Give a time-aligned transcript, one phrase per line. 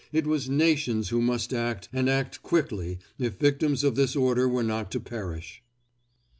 [0.11, 4.63] It was nations who must act and act quickly if victims of this order were
[4.63, 5.61] not to perish.